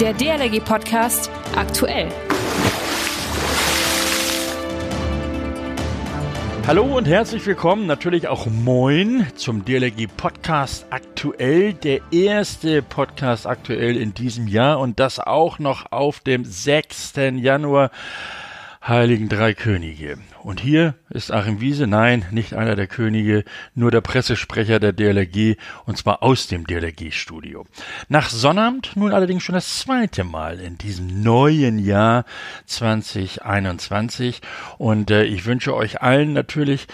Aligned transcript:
Der 0.00 0.14
DLRG 0.14 0.64
Podcast 0.64 1.30
aktuell. 1.54 2.08
Hallo 6.66 6.96
und 6.96 7.06
herzlich 7.06 7.44
willkommen, 7.44 7.84
natürlich 7.84 8.26
auch 8.26 8.46
moin 8.46 9.26
zum 9.34 9.66
DLRG 9.66 10.06
Podcast 10.16 10.86
aktuell, 10.88 11.74
der 11.74 12.00
erste 12.12 12.80
Podcast 12.80 13.46
aktuell 13.46 13.98
in 13.98 14.14
diesem 14.14 14.46
Jahr 14.46 14.80
und 14.80 14.98
das 14.98 15.20
auch 15.20 15.58
noch 15.58 15.92
auf 15.92 16.20
dem 16.20 16.46
6. 16.46 17.12
Januar 17.34 17.90
heiligen 18.86 19.28
drei 19.28 19.52
Könige. 19.54 20.18
Und 20.42 20.60
hier 20.60 20.94
ist 21.10 21.30
Achim 21.30 21.60
Wiese, 21.60 21.86
nein, 21.86 22.24
nicht 22.30 22.54
einer 22.54 22.76
der 22.76 22.86
Könige, 22.86 23.44
nur 23.74 23.90
der 23.90 24.00
Pressesprecher 24.00 24.80
der 24.80 24.92
DLRG, 24.92 25.56
und 25.84 25.98
zwar 25.98 26.22
aus 26.22 26.46
dem 26.46 26.66
DLRG-Studio. 26.66 27.66
Nach 28.08 28.30
Sonnabend 28.30 28.92
nun 28.96 29.12
allerdings 29.12 29.42
schon 29.42 29.54
das 29.54 29.78
zweite 29.80 30.24
Mal 30.24 30.60
in 30.60 30.78
diesem 30.78 31.22
neuen 31.22 31.78
Jahr 31.78 32.24
2021. 32.66 34.40
Und 34.78 35.10
äh, 35.10 35.24
ich 35.24 35.44
wünsche 35.44 35.74
euch 35.74 36.00
allen 36.00 36.32
natürlich 36.32 36.86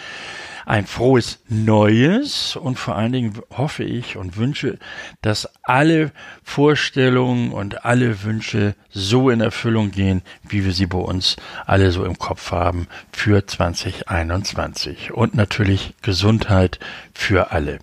ein 0.66 0.86
frohes 0.86 1.38
Neues 1.48 2.56
und 2.56 2.76
vor 2.76 2.96
allen 2.96 3.12
Dingen 3.12 3.38
hoffe 3.56 3.84
ich 3.84 4.16
und 4.16 4.36
wünsche, 4.36 4.78
dass 5.22 5.48
alle 5.62 6.10
Vorstellungen 6.42 7.52
und 7.52 7.84
alle 7.84 8.24
Wünsche 8.24 8.74
so 8.90 9.30
in 9.30 9.40
Erfüllung 9.40 9.92
gehen, 9.92 10.22
wie 10.42 10.64
wir 10.64 10.72
sie 10.72 10.86
bei 10.86 10.98
uns 10.98 11.36
alle 11.66 11.92
so 11.92 12.04
im 12.04 12.18
Kopf 12.18 12.50
haben 12.50 12.88
für 13.12 13.46
2021 13.46 15.12
und 15.12 15.36
natürlich 15.36 15.94
Gesundheit 16.02 16.80
für 17.14 17.52
alle. 17.52 17.78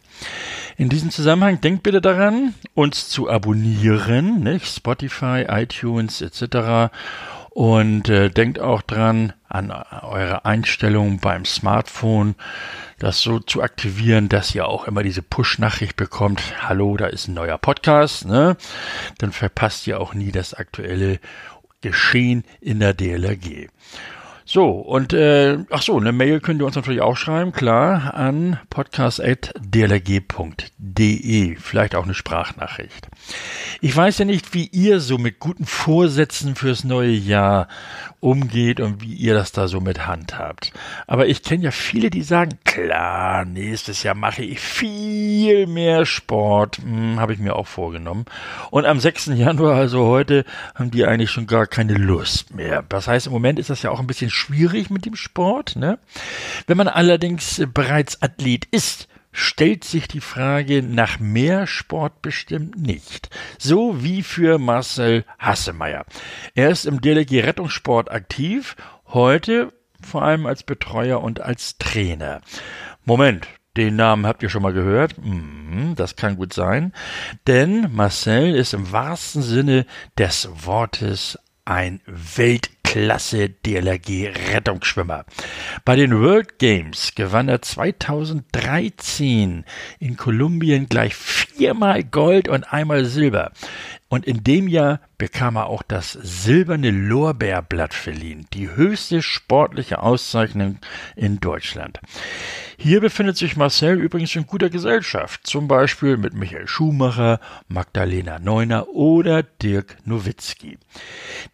In 0.75 0.89
diesem 0.89 1.09
Zusammenhang 1.09 1.61
denkt 1.61 1.83
bitte 1.83 2.01
daran, 2.01 2.53
uns 2.73 3.07
zu 3.07 3.29
abonnieren, 3.29 4.41
nicht? 4.41 4.67
Spotify, 4.67 5.45
iTunes 5.47 6.21
etc. 6.21 6.91
Und 7.53 8.09
äh, 8.09 8.29
denkt 8.31 8.59
auch 8.59 8.81
dran 8.81 9.33
an 9.47 9.71
eure 10.01 10.43
Einstellungen 10.43 11.19
beim 11.19 11.45
Smartphone, 11.45 12.33
das 12.97 13.21
so 13.21 13.39
zu 13.39 13.61
aktivieren, 13.61 14.27
dass 14.27 14.55
ihr 14.55 14.67
auch 14.67 14.87
immer 14.87 15.03
diese 15.03 15.21
Push-Nachricht 15.21 15.95
bekommt. 15.95 16.41
Hallo, 16.67 16.97
da 16.97 17.05
ist 17.05 17.27
ein 17.27 17.35
neuer 17.35 17.59
Podcast. 17.59 18.25
Ne? 18.25 18.57
Dann 19.19 19.31
verpasst 19.31 19.85
ihr 19.85 19.99
auch 19.99 20.15
nie 20.15 20.31
das 20.31 20.55
aktuelle 20.55 21.19
Geschehen 21.81 22.43
in 22.59 22.79
der 22.79 22.95
DLRG. 22.95 23.67
So, 24.45 24.71
und 24.71 25.13
äh, 25.13 25.59
ach 25.69 25.81
so, 25.81 25.97
eine 25.97 26.11
Mail 26.11 26.41
könnt 26.41 26.61
ihr 26.61 26.65
uns 26.65 26.75
natürlich 26.75 26.99
auch 27.01 27.15
schreiben, 27.15 27.53
klar, 27.53 28.13
an 28.13 28.59
podcast.dlg.de. 28.69 31.55
Vielleicht 31.55 31.95
auch 31.95 32.03
eine 32.03 32.13
Sprachnachricht. 32.13 33.07
Ich 33.79 33.95
weiß 33.95 34.17
ja 34.17 34.25
nicht, 34.25 34.53
wie 34.53 34.67
ihr 34.67 34.99
so 34.99 35.17
mit 35.17 35.39
guten 35.39 35.65
Vorsätzen 35.65 36.55
fürs 36.55 36.83
neue 36.83 37.11
Jahr 37.11 37.69
umgeht 38.19 38.79
und 38.79 39.01
wie 39.01 39.13
ihr 39.13 39.33
das 39.33 39.51
da 39.51 39.67
so 39.67 39.81
mit 39.81 40.07
handhabt. 40.07 40.71
Aber 41.07 41.27
ich 41.27 41.43
kenne 41.43 41.65
ja 41.65 41.71
viele, 41.71 42.09
die 42.09 42.23
sagen, 42.23 42.57
klar, 42.63 43.45
nächstes 43.45 44.03
Jahr 44.03 44.15
mache 44.15 44.43
ich 44.43 44.59
viel 44.59 45.67
mehr 45.67 46.05
Sport. 46.05 46.77
Hm, 46.77 47.19
Habe 47.19 47.33
ich 47.33 47.39
mir 47.39 47.55
auch 47.55 47.67
vorgenommen. 47.67 48.25
Und 48.71 48.85
am 48.85 48.99
6. 48.99 49.27
Januar, 49.35 49.75
also 49.75 50.07
heute, 50.07 50.45
haben 50.75 50.91
die 50.91 51.05
eigentlich 51.05 51.31
schon 51.31 51.47
gar 51.47 51.67
keine 51.67 51.95
Lust 51.95 52.55
mehr. 52.55 52.83
Das 52.87 53.07
heißt, 53.07 53.27
im 53.27 53.33
Moment 53.33 53.59
ist 53.59 53.69
das 53.69 53.83
ja 53.83 53.91
auch 53.91 53.99
ein 53.99 54.07
bisschen 54.07 54.29
schwierig 54.33 54.89
mit 54.89 55.05
dem 55.05 55.15
Sport. 55.15 55.75
Ne? 55.75 55.99
Wenn 56.67 56.77
man 56.77 56.87
allerdings 56.87 57.61
bereits 57.73 58.21
Athlet 58.21 58.65
ist, 58.65 59.07
stellt 59.31 59.83
sich 59.83 60.07
die 60.07 60.21
Frage 60.21 60.83
nach 60.83 61.19
mehr 61.19 61.67
Sport 61.67 62.21
bestimmt 62.21 62.77
nicht. 62.77 63.29
So 63.57 64.03
wie 64.03 64.23
für 64.23 64.59
Marcel 64.59 65.25
Hassemeyer. 65.39 66.05
Er 66.53 66.69
ist 66.69 66.85
im 66.85 67.01
DLG 67.01 67.43
Rettungssport 67.43 68.11
aktiv, 68.11 68.75
heute 69.07 69.73
vor 70.01 70.21
allem 70.21 70.45
als 70.45 70.63
Betreuer 70.63 71.21
und 71.21 71.41
als 71.41 71.77
Trainer. 71.77 72.41
Moment, 73.05 73.47
den 73.75 73.95
Namen 73.95 74.27
habt 74.27 74.43
ihr 74.43 74.49
schon 74.49 74.61
mal 74.61 74.73
gehört? 74.73 75.15
Hm, 75.17 75.93
das 75.95 76.15
kann 76.15 76.35
gut 76.35 76.53
sein. 76.53 76.93
Denn 77.47 77.91
Marcel 77.91 78.53
ist 78.55 78.73
im 78.73 78.91
wahrsten 78.91 79.41
Sinne 79.41 79.85
des 80.17 80.47
Wortes 80.65 81.39
ein 81.65 82.01
Welt 82.05 82.69
Klasse 82.93 83.49
DLRG 83.49 84.31
Rettungsschwimmer. 84.53 85.25
Bei 85.83 85.95
den 85.95 86.21
World 86.21 86.59
Games 86.59 87.15
gewann 87.15 87.49
er 87.49 87.59
2013 87.59 89.65
in 89.97 90.15
Kolumbien 90.15 90.87
gleich 90.87 91.15
viermal 91.15 92.03
Gold 92.03 92.47
und 92.47 92.71
einmal 92.71 93.05
Silber. 93.05 93.51
Und 94.13 94.27
in 94.27 94.43
dem 94.43 94.67
Jahr 94.67 94.99
bekam 95.17 95.55
er 95.55 95.65
auch 95.65 95.81
das 95.81 96.11
silberne 96.11 96.91
Lorbeerblatt 96.91 97.95
verliehen, 97.95 98.45
die 98.53 98.69
höchste 98.69 99.23
sportliche 99.23 100.03
Auszeichnung 100.03 100.77
in 101.15 101.39
Deutschland. 101.39 101.99
Hier 102.77 103.01
befindet 103.01 103.37
sich 103.37 103.57
Marcel 103.57 103.99
übrigens 103.99 104.35
in 104.35 104.45
guter 104.45 104.69
Gesellschaft, 104.69 105.47
zum 105.47 105.67
Beispiel 105.67 106.17
mit 106.17 106.35
Michael 106.35 106.67
Schumacher, 106.67 107.39
Magdalena 107.67 108.37
Neuner 108.37 108.87
oder 108.89 109.41
Dirk 109.41 109.97
Nowitzki. 110.05 110.77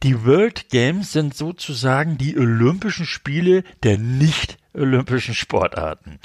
Die 0.04 0.26
World 0.26 0.68
Games 0.68 1.14
sind 1.14 1.36
sozusagen 1.36 2.18
die 2.18 2.38
Olympischen 2.38 3.06
Spiele 3.06 3.64
der 3.84 3.98
nicht 3.98 4.58
olympischen 4.74 5.34
Sportarten. 5.34 6.20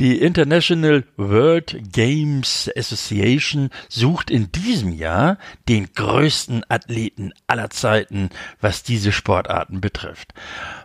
Die 0.00 0.20
International 0.20 1.04
World 1.16 1.76
Games 1.92 2.70
Association 2.76 3.70
sucht 3.88 4.30
in 4.30 4.50
diesem 4.52 4.92
Jahr 4.92 5.38
den 5.68 5.92
größten 5.94 6.64
Athleten 6.68 7.32
aller 7.46 7.70
Zeiten, 7.70 8.30
was 8.60 8.82
diese 8.82 9.12
Sportarten 9.12 9.80
betrifft. 9.80 10.34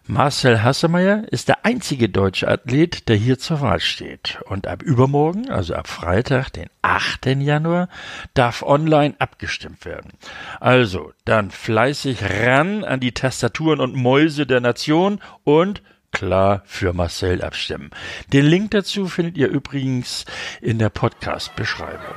Marcel 0.07 0.63
Hassemeyer 0.63 1.24
ist 1.31 1.47
der 1.47 1.66
einzige 1.66 2.09
deutsche 2.09 2.47
Athlet, 2.47 3.07
der 3.07 3.16
hier 3.16 3.40
zur 3.40 3.62
Wahl 3.62 3.80
steht. 3.80 4.40
Und 4.46 4.68
ab 4.68 4.84
übermorgen, 4.84 5.50
also 5.50 5.74
ab 5.74 5.88
Freitag, 5.88 6.51
den 6.51 6.69
8. 6.81 7.28
Januar, 7.38 7.88
darf 8.34 8.63
online 8.63 9.16
abgestimmt 9.19 9.85
werden. 9.85 10.12
Also, 10.59 11.13
dann 11.25 11.51
fleißig 11.51 12.24
ran 12.24 12.84
an 12.84 13.00
die 13.00 13.13
Tastaturen 13.13 13.80
und 13.80 13.96
Mäuse 13.96 14.46
der 14.46 14.59
Nation 14.59 15.22
und 15.44 15.81
klar 16.12 16.64
für 16.66 16.94
Marcel 16.94 17.42
abstimmen. 17.42 17.90
Den 18.32 18.46
Link 18.46 18.72
dazu 18.72 19.08
findet 19.08 19.38
ihr 19.38 19.48
übrigens 19.48 20.26
in 20.62 20.80
der 20.80 20.90
Podcast-Beschreibung. 20.90 22.16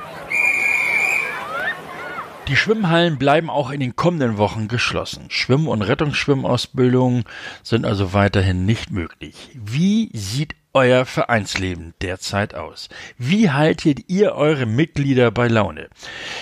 Die 2.47 2.55
Schwimmhallen 2.55 3.17
bleiben 3.17 3.49
auch 3.49 3.71
in 3.71 3.79
den 3.79 3.95
kommenden 3.95 4.37
Wochen 4.37 4.67
geschlossen. 4.67 5.25
Schwimm- 5.29 5.67
und 5.67 5.81
Rettungsschwimmausbildungen 5.81 7.23
sind 7.63 7.85
also 7.85 8.13
weiterhin 8.13 8.65
nicht 8.65 8.91
möglich. 8.91 9.49
Wie 9.55 10.11
sieht 10.13 10.55
euer 10.75 11.05
Vereinsleben 11.05 11.93
derzeit 12.01 12.53
aus? 12.53 12.89
Wie 13.17 13.49
haltet 13.49 14.09
ihr 14.09 14.33
eure 14.33 14.65
Mitglieder 14.65 15.31
bei 15.31 15.47
Laune? 15.47 15.87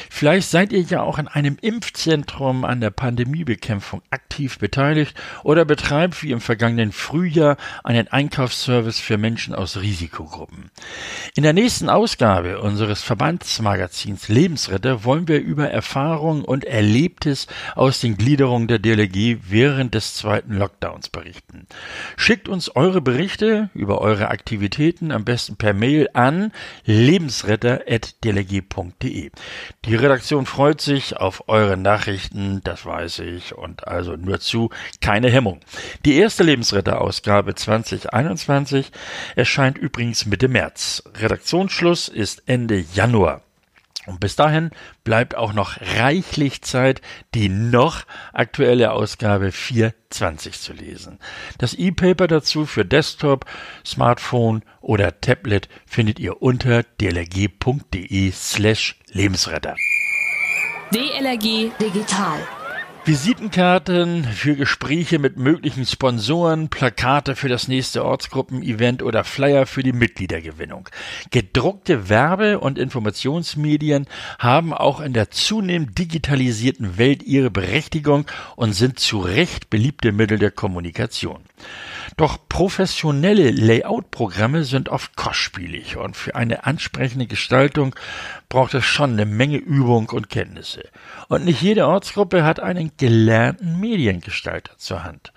Vielleicht 0.09 0.49
seid 0.49 0.73
ihr 0.73 0.81
ja 0.81 1.03
auch 1.03 1.19
in 1.19 1.27
einem 1.27 1.57
Impfzentrum 1.61 2.65
an 2.65 2.81
der 2.81 2.89
Pandemiebekämpfung 2.89 4.01
aktiv 4.09 4.57
beteiligt 4.57 5.15
oder 5.43 5.65
betreibt 5.65 6.23
wie 6.23 6.31
im 6.31 6.41
vergangenen 6.41 6.91
Frühjahr 6.91 7.57
einen 7.83 8.07
Einkaufsservice 8.07 8.99
für 8.99 9.19
Menschen 9.19 9.53
aus 9.53 9.77
Risikogruppen. 9.77 10.71
In 11.35 11.43
der 11.43 11.53
nächsten 11.53 11.87
Ausgabe 11.87 12.59
unseres 12.59 13.03
Verbandsmagazins 13.03 14.29
Lebensretter 14.29 15.03
wollen 15.03 15.27
wir 15.27 15.41
über 15.41 15.69
Erfahrungen 15.69 16.43
und 16.43 16.65
Erlebtes 16.65 17.45
aus 17.75 17.99
den 17.99 18.17
Gliederungen 18.17 18.67
der 18.67 18.79
DLG 18.79 19.37
während 19.47 19.93
des 19.93 20.15
zweiten 20.15 20.55
Lockdowns 20.55 21.09
berichten. 21.09 21.67
Schickt 22.17 22.49
uns 22.49 22.75
eure 22.75 23.01
Berichte 23.01 23.69
über 23.75 24.01
eure 24.01 24.22
eure 24.23 24.31
Aktivitäten 24.31 25.11
am 25.11 25.25
besten 25.25 25.57
per 25.57 25.73
Mail 25.73 26.07
an 26.13 26.53
lebensretter.dlg.de. 26.85 29.31
Die 29.85 29.95
Redaktion 29.95 30.45
freut 30.45 30.79
sich 30.81 31.17
auf 31.17 31.49
eure 31.49 31.75
Nachrichten, 31.77 32.61
das 32.63 32.85
weiß 32.85 33.19
ich, 33.19 33.55
und 33.55 33.87
also 33.87 34.15
nur 34.15 34.39
zu, 34.39 34.69
keine 35.01 35.29
Hemmung. 35.29 35.59
Die 36.05 36.15
erste 36.15 36.43
Lebensretter-Ausgabe 36.43 37.55
2021 37.55 38.91
erscheint 39.35 39.77
übrigens 39.77 40.25
Mitte 40.25 40.47
März. 40.47 41.03
Redaktionsschluss 41.15 42.07
ist 42.07 42.43
Ende 42.45 42.85
Januar. 42.93 43.41
Und 44.05 44.19
bis 44.19 44.35
dahin 44.35 44.71
bleibt 45.03 45.35
auch 45.35 45.53
noch 45.53 45.79
reichlich 45.81 46.61
Zeit, 46.61 47.01
die 47.33 47.49
noch 47.49 48.03
aktuelle 48.33 48.91
Ausgabe 48.91 49.51
420 49.51 50.59
zu 50.59 50.73
lesen. 50.73 51.19
Das 51.57 51.73
E-Paper 51.73 52.27
dazu 52.27 52.65
für 52.65 52.85
Desktop, 52.85 53.45
Smartphone 53.85 54.63
oder 54.81 55.21
Tablet 55.21 55.69
findet 55.85 56.19
ihr 56.19 56.41
unter 56.41 56.83
dlg.de 56.83 58.31
slash 58.31 58.99
Lebensretter. 59.11 59.75
DLRG 60.91 61.71
Digital 61.79 62.39
Visitenkarten 63.05 64.23
für 64.23 64.55
Gespräche 64.55 65.19
mit 65.19 65.35
möglichen 65.35 65.85
Sponsoren, 65.85 66.69
Plakate 66.69 67.35
für 67.35 67.49
das 67.49 67.67
nächste 67.67 68.05
Ortsgruppen-Event 68.05 69.03
oder 69.03 69.25
Flyer 69.25 69.65
für 69.65 69.83
die 69.83 69.91
Mitgliedergewinnung. 69.91 70.87
Gedruckte 71.29 72.07
Werbe- 72.07 72.61
und 72.61 72.79
Informationsmedien 72.79 74.07
haben 74.39 74.71
auch 74.71 75.01
in 75.01 75.11
der 75.11 75.31
zunehmend 75.31 75.97
digitalisierten 75.99 76.97
Welt 76.97 77.23
ihre 77.23 77.51
Berechtigung 77.51 78.25
und 78.55 78.71
sind 78.71 79.01
zu 79.01 79.19
Recht 79.19 79.69
beliebte 79.69 80.13
Mittel 80.13 80.39
der 80.39 80.51
Kommunikation. 80.51 81.43
Doch 82.15 82.37
professionelle 82.47 83.51
Layout-Programme 83.51 84.63
sind 84.63 84.87
oft 84.87 85.15
kostspielig 85.17 85.97
und 85.97 86.15
für 86.15 86.35
eine 86.35 86.65
ansprechende 86.65 87.25
Gestaltung 87.25 87.95
braucht 88.49 88.75
es 88.75 88.85
schon 88.85 89.13
eine 89.13 89.25
Menge 89.25 89.57
Übung 89.57 90.09
und 90.09 90.29
Kenntnisse. 90.29 90.83
Und 91.27 91.45
nicht 91.45 91.61
jede 91.61 91.87
Ortsgruppe 91.87 92.43
hat 92.43 92.59
einen 92.59 92.92
gelernten 92.97 93.79
Mediengestalter 93.79 94.77
zur 94.77 95.03
Hand. 95.03 95.33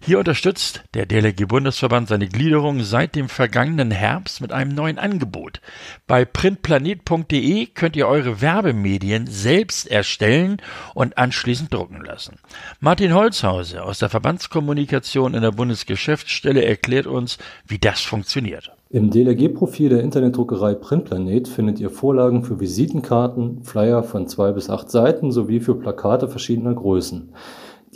Hier 0.00 0.18
unterstützt 0.18 0.82
der 0.94 1.06
DLRG 1.06 1.46
Bundesverband 1.48 2.08
seine 2.08 2.28
Gliederung 2.28 2.82
seit 2.82 3.14
dem 3.14 3.28
vergangenen 3.28 3.90
Herbst 3.90 4.40
mit 4.40 4.52
einem 4.52 4.74
neuen 4.74 4.98
Angebot. 4.98 5.60
Bei 6.06 6.24
printplanet.de 6.24 7.66
könnt 7.66 7.96
ihr 7.96 8.06
eure 8.06 8.40
Werbemedien 8.40 9.26
selbst 9.26 9.90
erstellen 9.90 10.58
und 10.94 11.18
anschließend 11.18 11.72
drucken 11.72 12.04
lassen. 12.04 12.38
Martin 12.80 13.14
Holzhause 13.14 13.82
aus 13.82 13.98
der 13.98 14.08
Verbandskommunikation 14.08 15.34
in 15.34 15.42
der 15.42 15.52
Bundesgeschäftsstelle 15.52 16.64
erklärt 16.64 17.06
uns, 17.06 17.38
wie 17.66 17.78
das 17.78 18.00
funktioniert. 18.02 18.72
Im 18.88 19.10
DLRG-Profil 19.10 19.88
der 19.88 20.02
Internetdruckerei 20.02 20.74
Printplanet 20.74 21.48
findet 21.48 21.80
ihr 21.80 21.90
Vorlagen 21.90 22.44
für 22.44 22.60
Visitenkarten, 22.60 23.64
Flyer 23.64 24.04
von 24.04 24.28
zwei 24.28 24.52
bis 24.52 24.70
acht 24.70 24.90
Seiten 24.90 25.32
sowie 25.32 25.58
für 25.58 25.74
Plakate 25.74 26.28
verschiedener 26.28 26.74
Größen. 26.74 27.32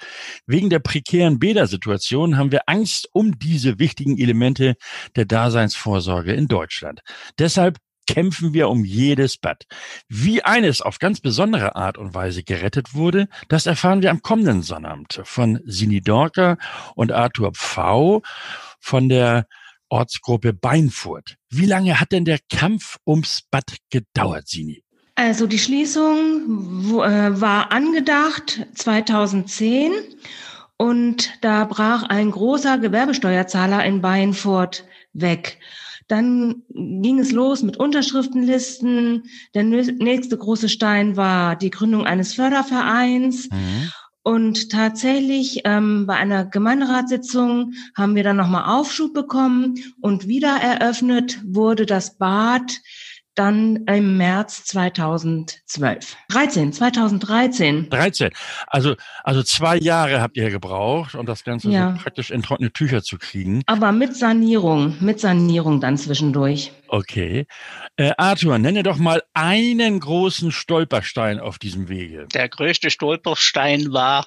Wegen 0.46 0.70
der 0.70 0.80
prekären 0.80 1.38
Bädersituation 1.38 2.36
haben 2.36 2.52
wir 2.52 2.62
Angst 2.66 3.08
um 3.12 3.38
diese 3.38 3.78
wichtigen 3.78 4.18
Elemente 4.18 4.74
der 5.16 5.26
Daseinsvorsorge 5.26 6.32
in 6.32 6.48
Deutschland. 6.48 7.00
Deshalb 7.38 7.78
kämpfen 8.10 8.52
wir 8.52 8.68
um 8.68 8.84
jedes 8.84 9.36
Bad. 9.36 9.66
Wie 10.08 10.42
eines 10.42 10.82
auf 10.82 10.98
ganz 10.98 11.20
besondere 11.20 11.76
Art 11.76 11.96
und 11.96 12.12
Weise 12.12 12.42
gerettet 12.42 12.92
wurde, 12.92 13.28
das 13.48 13.66
erfahren 13.66 14.02
wir 14.02 14.10
am 14.10 14.20
kommenden 14.20 14.62
Sonnabend 14.62 15.20
von 15.22 15.60
Sini 15.64 16.00
Dorker 16.00 16.58
und 16.96 17.12
Arthur 17.12 17.52
Pfau 17.52 18.22
von 18.80 19.08
der 19.08 19.46
Ortsgruppe 19.88 20.52
Beinfurt. 20.52 21.36
Wie 21.50 21.66
lange 21.66 22.00
hat 22.00 22.10
denn 22.10 22.24
der 22.24 22.40
Kampf 22.52 22.96
ums 23.06 23.42
Bad 23.48 23.76
gedauert, 23.90 24.48
Sini? 24.48 24.82
Also 25.14 25.46
die 25.46 25.58
Schließung 25.58 27.02
äh, 27.02 27.40
war 27.40 27.70
angedacht 27.70 28.66
2010 28.74 29.92
und 30.78 31.30
da 31.42 31.64
brach 31.64 32.02
ein 32.04 32.32
großer 32.32 32.78
Gewerbesteuerzahler 32.78 33.84
in 33.84 34.00
Beinfurt 34.00 34.84
weg. 35.12 35.58
Dann 36.10 36.64
ging 36.74 37.20
es 37.20 37.30
los 37.30 37.62
mit 37.62 37.76
Unterschriftenlisten. 37.76 39.22
Der 39.54 39.62
nächste 39.62 40.36
große 40.36 40.68
Stein 40.68 41.16
war 41.16 41.54
die 41.54 41.70
Gründung 41.70 42.04
eines 42.04 42.34
Fördervereins. 42.34 43.48
Mhm. 43.48 43.92
Und 44.24 44.70
tatsächlich 44.70 45.60
ähm, 45.64 46.06
bei 46.06 46.14
einer 46.14 46.44
Gemeinderatssitzung 46.44 47.74
haben 47.96 48.16
wir 48.16 48.24
dann 48.24 48.36
nochmal 48.36 48.76
Aufschub 48.76 49.14
bekommen 49.14 49.76
und 50.00 50.26
wieder 50.26 50.56
eröffnet 50.56 51.40
wurde 51.46 51.86
das 51.86 52.18
Bad 52.18 52.80
dann 53.34 53.84
im 53.86 54.16
März 54.16 54.64
2012. 54.64 56.16
13, 56.28 56.72
2013. 56.72 57.88
13. 57.88 58.30
Also, 58.66 58.96
also 59.22 59.42
zwei 59.42 59.76
Jahre 59.76 60.20
habt 60.20 60.36
ihr 60.36 60.50
gebraucht, 60.50 61.14
um 61.14 61.26
das 61.26 61.44
Ganze 61.44 61.70
ja. 61.70 61.94
so 61.94 62.02
praktisch 62.02 62.30
in 62.30 62.42
trockene 62.42 62.72
Tücher 62.72 63.02
zu 63.02 63.18
kriegen. 63.18 63.62
Aber 63.66 63.92
mit 63.92 64.16
Sanierung, 64.16 64.96
mit 65.00 65.20
Sanierung 65.20 65.80
dann 65.80 65.96
zwischendurch. 65.96 66.72
Okay. 66.88 67.46
Äh, 67.96 68.12
Arthur, 68.16 68.58
nenne 68.58 68.82
doch 68.82 68.96
mal 68.96 69.22
einen 69.32 70.00
großen 70.00 70.50
Stolperstein 70.50 71.38
auf 71.38 71.58
diesem 71.58 71.88
Wege. 71.88 72.26
Der 72.34 72.48
größte 72.48 72.90
Stolperstein 72.90 73.92
war 73.92 74.26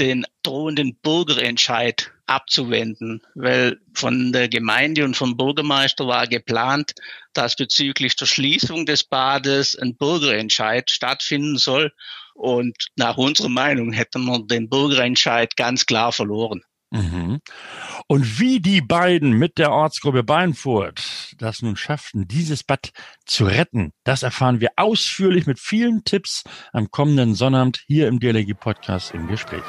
den 0.00 0.24
drohenden 0.42 0.96
Bürgerentscheid 0.96 2.10
abzuwenden, 2.26 3.22
weil 3.34 3.78
von 3.92 4.32
der 4.32 4.48
Gemeinde 4.48 5.04
und 5.04 5.16
vom 5.16 5.36
Bürgermeister 5.36 6.06
war 6.06 6.26
geplant, 6.26 6.94
dass 7.34 7.56
bezüglich 7.56 8.16
der 8.16 8.26
Schließung 8.26 8.86
des 8.86 9.04
Bades 9.04 9.76
ein 9.76 9.96
Bürgerentscheid 9.96 10.90
stattfinden 10.90 11.58
soll. 11.58 11.92
Und 12.34 12.76
nach 12.96 13.18
unserer 13.18 13.50
Meinung 13.50 13.92
hätten 13.92 14.24
wir 14.24 14.42
den 14.46 14.70
Bürgerentscheid 14.70 15.56
ganz 15.56 15.84
klar 15.84 16.12
verloren. 16.12 16.62
Mhm. 16.90 17.40
Und 18.08 18.40
wie 18.40 18.60
die 18.60 18.80
beiden 18.80 19.32
mit 19.32 19.58
der 19.58 19.70
Ortsgruppe 19.70 20.24
Beinfurt 20.24 21.30
das 21.38 21.62
nun 21.62 21.76
schafften, 21.76 22.26
dieses 22.26 22.64
Bad 22.64 22.92
zu 23.24 23.44
retten, 23.44 23.92
das 24.04 24.22
erfahren 24.22 24.60
wir 24.60 24.70
ausführlich 24.76 25.46
mit 25.46 25.58
vielen 25.58 26.04
Tipps 26.04 26.44
am 26.72 26.90
kommenden 26.90 27.34
Sonnabend 27.34 27.82
hier 27.86 28.08
im 28.08 28.20
DLG 28.20 28.54
Podcast 28.58 29.12
im 29.14 29.28
Gespräch. 29.28 29.62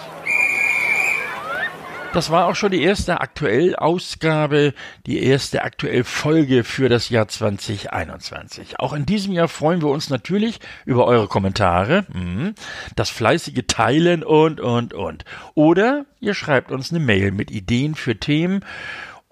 Das 2.13 2.29
war 2.29 2.47
auch 2.47 2.55
schon 2.55 2.71
die 2.71 2.83
erste 2.83 3.21
Aktuellausgabe, 3.21 4.73
die 5.05 5.23
erste 5.23 5.63
aktuell 5.63 6.03
Folge 6.03 6.65
für 6.65 6.89
das 6.89 7.07
Jahr 7.07 7.29
2021. 7.29 8.81
Auch 8.81 8.91
in 8.91 9.05
diesem 9.05 9.31
Jahr 9.31 9.47
freuen 9.47 9.81
wir 9.81 9.87
uns 9.87 10.09
natürlich 10.09 10.59
über 10.83 11.05
eure 11.05 11.29
Kommentare, 11.29 12.05
mhm, 12.13 12.53
das 12.97 13.09
fleißige 13.09 13.63
Teilen 13.65 14.25
und, 14.25 14.59
und, 14.59 14.93
und. 14.93 15.23
Oder 15.55 16.05
ihr 16.19 16.33
schreibt 16.33 16.73
uns 16.73 16.91
eine 16.91 16.99
Mail 16.99 17.31
mit 17.31 17.49
Ideen 17.49 17.95
für 17.95 18.17
Themen 18.17 18.65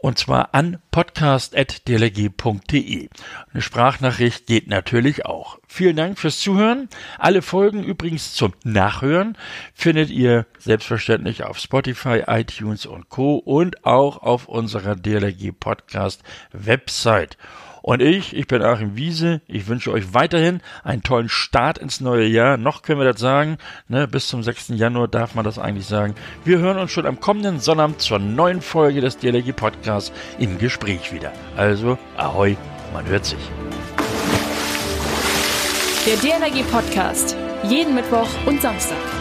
und 0.01 0.17
zwar 0.17 0.53
an 0.53 0.77
podcast.dlg.de. 0.91 3.09
Eine 3.51 3.61
Sprachnachricht 3.61 4.47
geht 4.47 4.67
natürlich 4.67 5.25
auch. 5.25 5.59
Vielen 5.67 5.97
Dank 5.97 6.17
fürs 6.17 6.39
Zuhören. 6.39 6.87
Alle 7.17 7.41
Folgen 7.41 7.83
übrigens 7.83 8.33
zum 8.33 8.53
Nachhören 8.63 9.37
findet 9.73 10.09
ihr 10.09 10.45
selbstverständlich 10.57 11.43
auf 11.43 11.57
Spotify, 11.57 12.23
iTunes 12.27 12.85
und 12.85 13.09
Co. 13.09 13.35
und 13.35 13.85
auch 13.85 14.23
auf 14.23 14.47
unserer 14.47 14.95
DLG 14.95 15.51
Podcast 15.57 16.23
Website. 16.53 17.37
Und 17.81 18.01
ich, 18.01 18.35
ich 18.35 18.47
bin 18.47 18.61
Achim 18.61 18.95
Wiese. 18.95 19.41
Ich 19.47 19.67
wünsche 19.67 19.91
euch 19.91 20.13
weiterhin 20.13 20.61
einen 20.83 21.03
tollen 21.03 21.29
Start 21.29 21.77
ins 21.77 22.01
neue 22.01 22.25
Jahr. 22.25 22.57
Noch 22.57 22.81
können 22.81 22.99
wir 22.99 23.11
das 23.11 23.19
sagen. 23.19 23.57
Ne, 23.87 24.07
bis 24.07 24.27
zum 24.27 24.43
6. 24.43 24.69
Januar 24.69 25.07
darf 25.07 25.35
man 25.35 25.45
das 25.45 25.59
eigentlich 25.59 25.85
sagen. 25.85 26.15
Wir 26.43 26.59
hören 26.59 26.77
uns 26.77 26.91
schon 26.91 27.05
am 27.05 27.19
kommenden 27.19 27.59
Sonnabend 27.59 28.01
zur 28.01 28.19
neuen 28.19 28.61
Folge 28.61 29.01
des 29.01 29.17
DLG 29.17 29.55
Podcasts 29.55 30.11
im 30.39 30.57
Gespräch 30.57 31.13
wieder. 31.13 31.31
Also, 31.55 31.97
ahoi, 32.17 32.57
man 32.93 33.05
hört 33.07 33.25
sich. 33.25 33.39
Der 36.05 36.15
DLRG 36.17 36.63
Podcast. 36.71 37.35
Jeden 37.63 37.93
Mittwoch 37.93 38.29
und 38.45 38.61
Samstag. 38.61 39.18